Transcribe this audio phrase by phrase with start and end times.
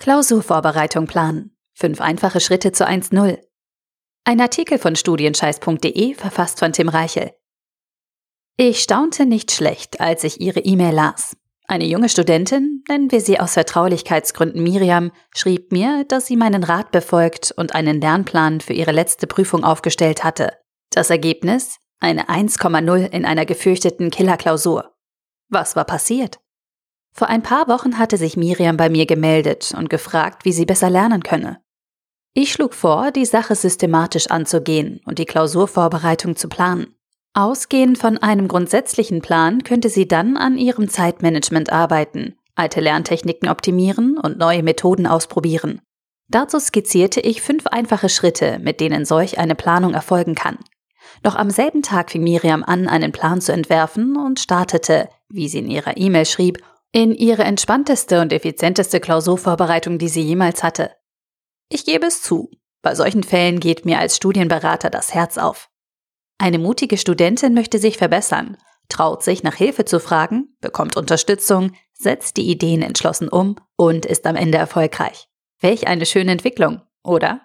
[0.00, 1.54] Klausurvorbereitung planen.
[1.74, 3.38] Fünf einfache Schritte zu 1.0.
[4.24, 7.32] Ein Artikel von studienscheiß.de verfasst von Tim Reichel.
[8.56, 11.36] Ich staunte nicht schlecht, als ich ihre E-Mail las.
[11.66, 16.90] Eine junge Studentin, nennen wir sie aus Vertraulichkeitsgründen Miriam, schrieb mir, dass sie meinen Rat
[16.92, 20.54] befolgt und einen Lernplan für ihre letzte Prüfung aufgestellt hatte.
[20.90, 21.76] Das Ergebnis?
[22.00, 24.94] Eine 1,0 in einer gefürchteten Killerklausur.
[25.50, 26.40] Was war passiert?
[27.12, 30.90] Vor ein paar Wochen hatte sich Miriam bei mir gemeldet und gefragt, wie sie besser
[30.90, 31.60] lernen könne.
[32.32, 36.94] Ich schlug vor, die Sache systematisch anzugehen und die Klausurvorbereitung zu planen.
[37.34, 44.18] Ausgehend von einem grundsätzlichen Plan könnte sie dann an ihrem Zeitmanagement arbeiten, alte Lerntechniken optimieren
[44.18, 45.80] und neue Methoden ausprobieren.
[46.28, 50.58] Dazu skizzierte ich fünf einfache Schritte, mit denen solch eine Planung erfolgen kann.
[51.24, 55.58] Noch am selben Tag fing Miriam an, einen Plan zu entwerfen und startete, wie sie
[55.58, 56.58] in ihrer E-Mail schrieb,
[56.92, 60.90] in ihre entspannteste und effizienteste Klausurvorbereitung, die sie jemals hatte.
[61.68, 62.50] Ich gebe es zu,
[62.82, 65.70] bei solchen Fällen geht mir als Studienberater das Herz auf.
[66.38, 68.56] Eine mutige Studentin möchte sich verbessern,
[68.88, 74.26] traut sich nach Hilfe zu fragen, bekommt Unterstützung, setzt die Ideen entschlossen um und ist
[74.26, 75.28] am Ende erfolgreich.
[75.60, 77.44] Welch eine schöne Entwicklung, oder?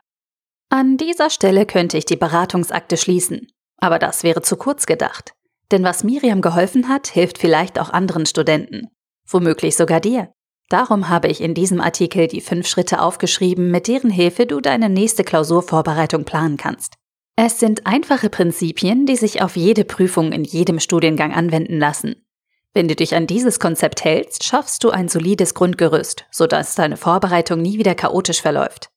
[0.69, 3.47] An dieser Stelle könnte ich die Beratungsakte schließen,
[3.77, 5.33] aber das wäre zu kurz gedacht.
[5.71, 8.89] Denn was Miriam geholfen hat, hilft vielleicht auch anderen Studenten
[9.27, 10.31] womöglich sogar dir.
[10.69, 14.89] Darum habe ich in diesem Artikel die fünf Schritte aufgeschrieben, mit deren Hilfe du deine
[14.89, 16.95] nächste Klausurvorbereitung planen kannst.
[17.35, 22.25] Es sind einfache Prinzipien, die sich auf jede Prüfung in jedem Studiengang anwenden lassen.
[22.73, 27.61] Wenn du dich an dieses Konzept hältst, schaffst du ein solides Grundgerüst, sodass deine Vorbereitung
[27.61, 28.89] nie wieder chaotisch verläuft.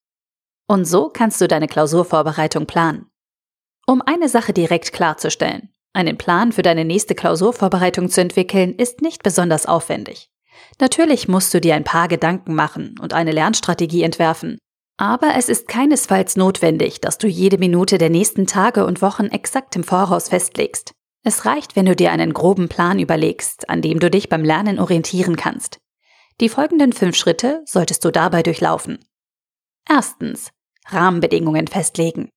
[0.66, 3.06] Und so kannst du deine Klausurvorbereitung planen.
[3.86, 9.22] Um eine Sache direkt klarzustellen, einen Plan für deine nächste Klausurvorbereitung zu entwickeln, ist nicht
[9.22, 10.30] besonders aufwendig.
[10.80, 14.58] Natürlich musst du dir ein paar Gedanken machen und eine Lernstrategie entwerfen.
[14.96, 19.74] Aber es ist keinesfalls notwendig, dass du jede Minute der nächsten Tage und Wochen exakt
[19.76, 20.92] im Voraus festlegst.
[21.24, 24.78] Es reicht, wenn du dir einen groben Plan überlegst, an dem du dich beim Lernen
[24.78, 25.78] orientieren kannst.
[26.40, 29.04] Die folgenden fünf Schritte solltest du dabei durchlaufen.
[29.88, 30.50] Erstens.
[30.86, 32.30] Rahmenbedingungen festlegen.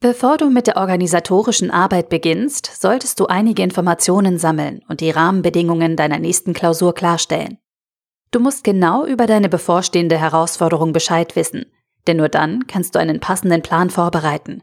[0.00, 5.96] Bevor du mit der organisatorischen Arbeit beginnst, solltest du einige Informationen sammeln und die Rahmenbedingungen
[5.96, 7.58] deiner nächsten Klausur klarstellen.
[8.30, 11.66] Du musst genau über deine bevorstehende Herausforderung Bescheid wissen,
[12.06, 14.62] denn nur dann kannst du einen passenden Plan vorbereiten.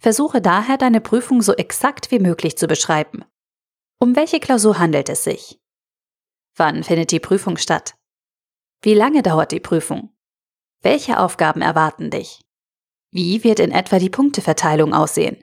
[0.00, 3.24] Versuche daher deine Prüfung so exakt wie möglich zu beschreiben.
[4.00, 5.60] Um welche Klausur handelt es sich?
[6.56, 7.94] Wann findet die Prüfung statt?
[8.82, 10.10] Wie lange dauert die Prüfung?
[10.82, 12.45] Welche Aufgaben erwarten dich?
[13.10, 15.42] Wie wird in etwa die Punkteverteilung aussehen?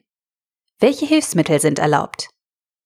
[0.79, 2.29] Welche Hilfsmittel sind erlaubt?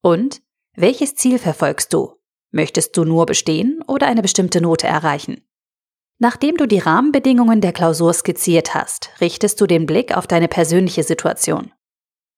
[0.02, 0.42] Und
[0.74, 2.14] welches Ziel verfolgst du?
[2.52, 5.48] Möchtest du nur bestehen oder eine bestimmte Note erreichen?
[6.20, 11.04] Nachdem du die Rahmenbedingungen der Klausur skizziert hast, richtest du den Blick auf deine persönliche
[11.04, 11.72] Situation.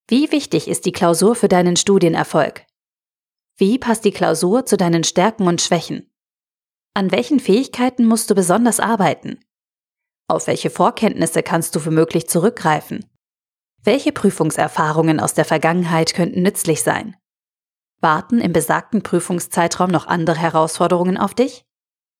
[0.08, 2.66] Wie wichtig ist die Klausur für deinen Studienerfolg?
[3.58, 6.12] Wie passt die Klausur zu deinen Stärken und Schwächen?
[6.94, 9.40] An welchen Fähigkeiten musst du besonders arbeiten?
[10.30, 13.04] Auf welche Vorkenntnisse kannst du womöglich zurückgreifen?
[13.84, 17.16] Welche Prüfungserfahrungen aus der Vergangenheit könnten nützlich sein?
[18.00, 21.66] Warten im besagten Prüfungszeitraum noch andere Herausforderungen auf dich?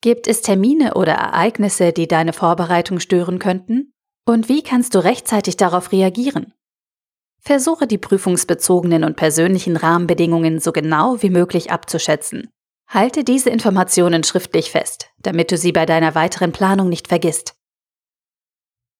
[0.02, 3.94] Gibt es Termine oder Ereignisse, die deine Vorbereitung stören könnten?
[4.26, 6.53] Und wie kannst du rechtzeitig darauf reagieren?
[7.41, 12.50] Versuche die prüfungsbezogenen und persönlichen Rahmenbedingungen so genau wie möglich abzuschätzen.
[12.88, 17.59] Halte diese Informationen schriftlich fest, damit du sie bei deiner weiteren Planung nicht vergisst.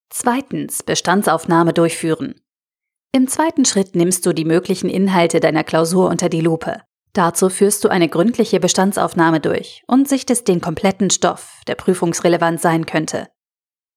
[0.10, 2.42] Zweitens Bestandsaufnahme durchführen.
[3.12, 6.82] Im zweiten Schritt nimmst du die möglichen Inhalte deiner Klausur unter die Lupe.
[7.14, 12.86] Dazu führst du eine gründliche Bestandsaufnahme durch und sichtest den kompletten Stoff, der prüfungsrelevant sein
[12.86, 13.28] könnte.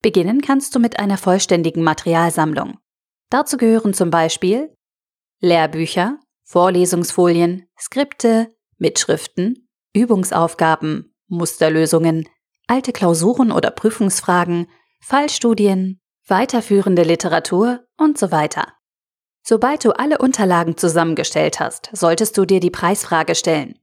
[0.03, 2.79] Beginnen kannst du mit einer vollständigen Materialsammlung.
[3.31, 4.75] Dazu gehören zum Beispiel
[5.41, 12.29] Lehrbücher, Vorlesungsfolien, Skripte, Mitschriften, Übungsaufgaben, Musterlösungen,
[12.67, 14.69] alte Klausuren oder Prüfungsfragen,
[15.01, 18.69] Fallstudien, weiterführende Literatur und so weiter.
[19.45, 23.79] Sobald du alle Unterlagen zusammengestellt hast, solltest du dir die Preisfrage stellen.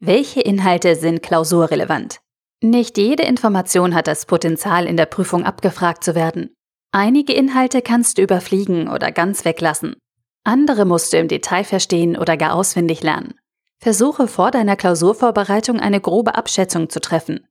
[0.00, 2.20] Welche Inhalte sind klausurrelevant?
[2.62, 6.54] Nicht jede Information hat das Potenzial, in der Prüfung abgefragt zu werden.
[6.92, 9.96] Einige Inhalte kannst du überfliegen oder ganz weglassen.
[10.44, 13.34] Andere musst du im Detail verstehen oder gar auswendig lernen.
[13.78, 17.46] Versuche vor deiner Klausurvorbereitung eine grobe Abschätzung zu treffen.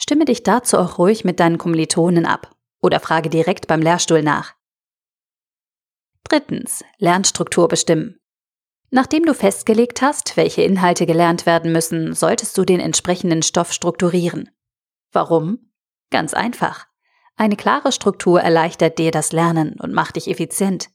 [0.00, 4.54] Stimme dich dazu auch ruhig mit deinen Kommilitonen ab oder frage direkt beim Lehrstuhl nach.
[6.24, 6.84] Drittens.
[6.98, 8.18] Lernstruktur bestimmen.
[8.90, 14.50] Nachdem du festgelegt hast, welche Inhalte gelernt werden müssen, solltest du den entsprechenden Stoff strukturieren.
[15.12, 15.70] Warum?
[16.10, 16.86] Ganz einfach.
[17.36, 20.88] Eine klare Struktur erleichtert dir das Lernen und macht dich effizient.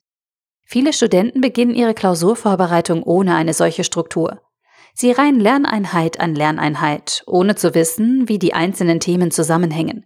[0.65, 4.41] Viele Studenten beginnen ihre Klausurvorbereitung ohne eine solche Struktur.
[4.93, 10.05] Sie reihen Lerneinheit an Lerneinheit, ohne zu wissen, wie die einzelnen Themen zusammenhängen.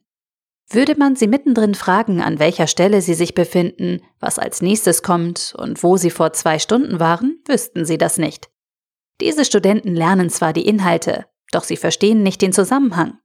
[0.70, 5.54] Würde man sie mittendrin fragen, an welcher Stelle sie sich befinden, was als nächstes kommt
[5.58, 8.50] und wo sie vor zwei Stunden waren, wüssten sie das nicht.
[9.22, 13.20] Diese Studenten lernen zwar die Inhalte, doch sie verstehen nicht den Zusammenhang.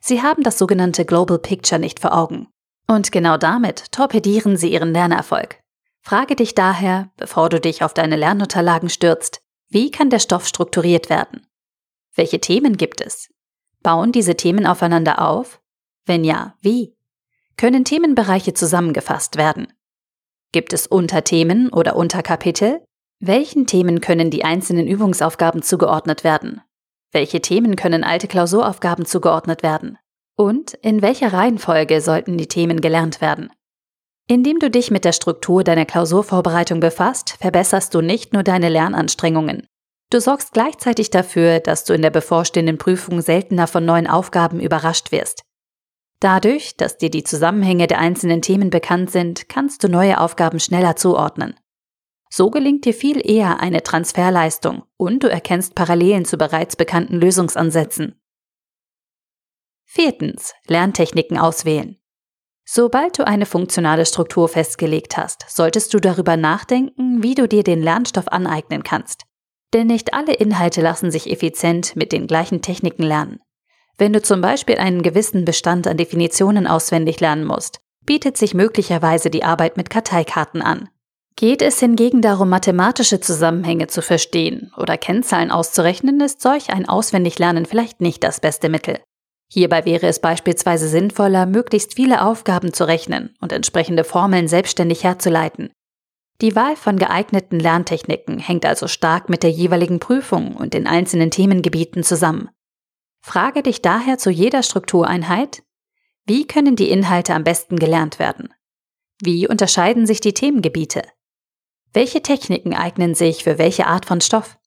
[0.00, 2.48] Sie haben das sogenannte Global Picture nicht vor Augen.
[2.86, 5.58] Und genau damit torpedieren sie ihren Lernerfolg.
[6.00, 11.08] Frage dich daher, bevor du dich auf deine Lernunterlagen stürzt, wie kann der Stoff strukturiert
[11.08, 11.46] werden?
[12.14, 13.30] Welche Themen gibt es?
[13.82, 15.60] Bauen diese Themen aufeinander auf?
[16.06, 16.94] Wenn ja, wie?
[17.56, 19.72] Können Themenbereiche zusammengefasst werden?
[20.52, 22.84] Gibt es Unterthemen oder Unterkapitel?
[23.20, 26.60] Welchen Themen können die einzelnen Übungsaufgaben zugeordnet werden?
[27.12, 29.98] Welche Themen können alte Klausuraufgaben zugeordnet werden?
[30.36, 33.50] Und in welcher Reihenfolge sollten die Themen gelernt werden?
[34.26, 39.68] Indem du dich mit der Struktur deiner Klausurvorbereitung befasst, verbesserst du nicht nur deine Lernanstrengungen.
[40.10, 45.12] Du sorgst gleichzeitig dafür, dass du in der bevorstehenden Prüfung seltener von neuen Aufgaben überrascht
[45.12, 45.42] wirst.
[46.24, 50.96] Dadurch, dass dir die Zusammenhänge der einzelnen Themen bekannt sind, kannst du neue Aufgaben schneller
[50.96, 51.54] zuordnen.
[52.30, 58.18] So gelingt dir viel eher eine Transferleistung und du erkennst Parallelen zu bereits bekannten Lösungsansätzen.
[59.84, 60.54] Viertens.
[60.66, 61.98] Lerntechniken auswählen.
[62.64, 67.82] Sobald du eine funktionale Struktur festgelegt hast, solltest du darüber nachdenken, wie du dir den
[67.82, 69.24] Lernstoff aneignen kannst.
[69.74, 73.40] Denn nicht alle Inhalte lassen sich effizient mit den gleichen Techniken lernen.
[73.96, 79.30] Wenn du zum Beispiel einen gewissen Bestand an Definitionen auswendig lernen musst, bietet sich möglicherweise
[79.30, 80.88] die Arbeit mit Karteikarten an.
[81.36, 87.66] Geht es hingegen darum, mathematische Zusammenhänge zu verstehen oder Kennzahlen auszurechnen, ist solch ein Auswendiglernen
[87.66, 89.00] vielleicht nicht das beste Mittel.
[89.52, 95.70] Hierbei wäre es beispielsweise sinnvoller, möglichst viele Aufgaben zu rechnen und entsprechende Formeln selbstständig herzuleiten.
[96.40, 101.30] Die Wahl von geeigneten Lerntechniken hängt also stark mit der jeweiligen Prüfung und den einzelnen
[101.30, 102.48] Themengebieten zusammen.
[103.26, 105.62] Frage dich daher zu jeder Struktureinheit,
[106.26, 108.52] wie können die Inhalte am besten gelernt werden?
[109.18, 111.00] Wie unterscheiden sich die Themengebiete?
[111.94, 114.58] Welche Techniken eignen sich für welche Art von Stoff?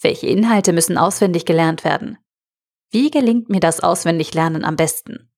[0.00, 2.18] Welche Inhalte müssen auswendig gelernt werden?
[2.90, 5.30] Wie gelingt mir das Auswendiglernen am besten?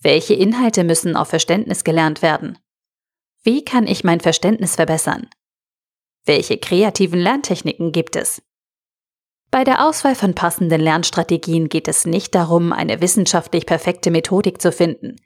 [0.00, 2.58] Welche Inhalte müssen auf Verständnis gelernt werden?
[3.44, 5.28] Wie kann ich mein Verständnis verbessern?
[6.24, 8.42] Welche kreativen Lerntechniken gibt es?
[9.50, 14.72] Bei der Auswahl von passenden Lernstrategien geht es nicht darum, eine wissenschaftlich perfekte Methodik zu
[14.72, 15.16] finden.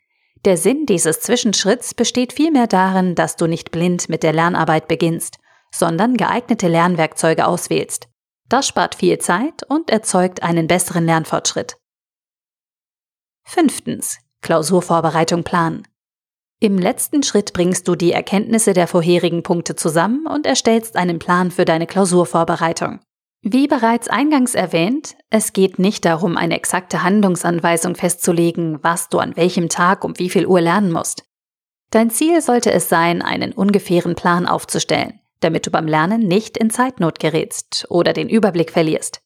[0.45, 5.39] Der Sinn dieses Zwischenschritts besteht vielmehr darin, dass du nicht blind mit der Lernarbeit beginnst,
[5.73, 8.09] sondern geeignete Lernwerkzeuge auswählst.
[8.49, 11.77] Das spart viel Zeit und erzeugt einen besseren Lernfortschritt.
[13.45, 14.19] Fünftens.
[14.41, 15.87] Klausurvorbereitung planen.
[16.59, 21.51] Im letzten Schritt bringst du die Erkenntnisse der vorherigen Punkte zusammen und erstellst einen Plan
[21.51, 23.01] für deine Klausurvorbereitung.
[23.44, 29.35] Wie bereits eingangs erwähnt, es geht nicht darum, eine exakte Handlungsanweisung festzulegen, was du an
[29.35, 31.25] welchem Tag um wie viel Uhr lernen musst.
[31.91, 36.71] Dein Ziel sollte es sein, einen ungefähren Plan aufzustellen, damit du beim Lernen nicht in
[36.71, 39.23] Zeitnot gerätst oder den Überblick verlierst.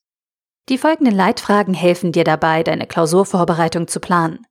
[0.70, 4.46] Die folgenden Leitfragen helfen dir dabei, deine Klausurvorbereitung zu planen.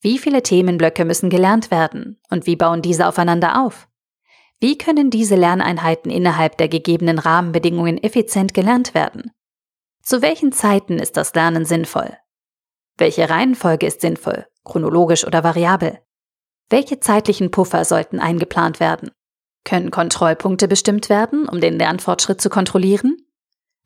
[0.00, 3.88] Wie viele Themenblöcke müssen gelernt werden und wie bauen diese aufeinander auf?
[4.58, 9.30] Wie können diese Lerneinheiten innerhalb der gegebenen Rahmenbedingungen effizient gelernt werden?
[10.02, 12.16] Zu welchen Zeiten ist das Lernen sinnvoll?
[12.96, 15.98] Welche Reihenfolge ist sinnvoll, chronologisch oder variabel?
[16.70, 19.10] Welche zeitlichen Puffer sollten eingeplant werden?
[19.64, 23.16] Können Kontrollpunkte bestimmt werden, um den Lernfortschritt zu kontrollieren?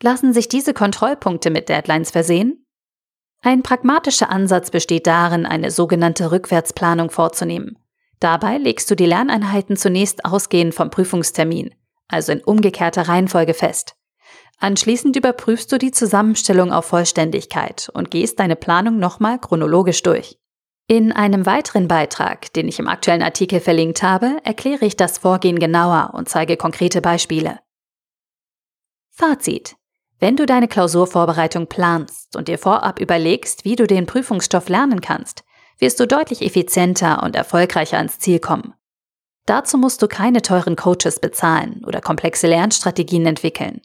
[0.03, 2.65] Lassen sich diese Kontrollpunkte mit Deadlines versehen?
[3.43, 7.79] Ein pragmatischer Ansatz besteht darin, eine sogenannte Rückwärtsplanung vorzunehmen.
[8.21, 11.75] Dabei legst du die Lerneinheiten zunächst ausgehend vom Prüfungstermin,
[12.09, 13.97] also in umgekehrter Reihenfolge fest.
[14.59, 20.39] Anschließend überprüfst du die Zusammenstellung auf Vollständigkeit und gehst deine Planung nochmal chronologisch durch.
[20.87, 25.59] In einem weiteren Beitrag, den ich im aktuellen Artikel verlinkt habe, erkläre ich das Vorgehen
[25.59, 27.61] genauer und zeige konkrete Beispiele.
[29.09, 29.77] Fazit.
[30.19, 35.45] Wenn du deine Klausurvorbereitung planst und dir vorab überlegst, wie du den Prüfungsstoff lernen kannst,
[35.81, 38.75] wirst du deutlich effizienter und erfolgreicher ans Ziel kommen.
[39.47, 43.81] Dazu musst du keine teuren Coaches bezahlen oder komplexe Lernstrategien entwickeln.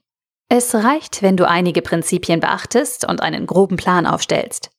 [0.48, 4.70] Es reicht, wenn du einige Prinzipien beachtest und einen groben Plan aufstellst.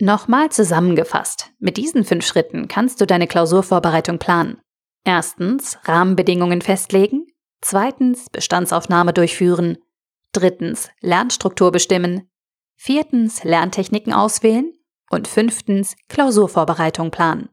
[0.00, 4.60] Nochmal zusammengefasst, mit diesen fünf Schritten kannst du deine Klausurvorbereitung planen.
[5.04, 7.26] Erstens Rahmenbedingungen festlegen,
[7.62, 9.78] zweitens Bestandsaufnahme durchführen,
[10.32, 12.28] drittens Lernstruktur bestimmen,
[12.76, 14.72] viertens Lerntechniken auswählen
[15.10, 17.48] und fünftens Klausurvorbereitung planen.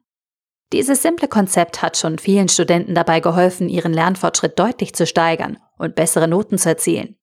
[0.73, 5.95] Dieses simple Konzept hat schon vielen Studenten dabei geholfen, ihren Lernfortschritt deutlich zu steigern und
[5.95, 7.17] bessere Noten zu erzielen.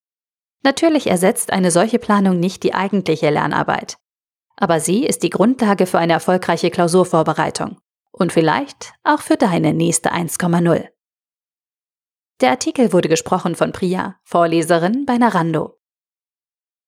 [0.62, 3.96] Natürlich ersetzt eine solche Planung nicht die eigentliche Lernarbeit.
[4.56, 7.78] Aber sie ist die Grundlage für eine erfolgreiche Klausurvorbereitung.
[8.10, 10.88] Und vielleicht auch für deine nächste 1,0.
[12.40, 15.77] Der Artikel wurde gesprochen von Priya, Vorleserin bei Narando.